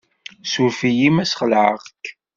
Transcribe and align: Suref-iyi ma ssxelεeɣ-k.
Suref-iyi 0.51 1.09
ma 1.15 1.23
ssxelεeɣ-k. 1.25 2.05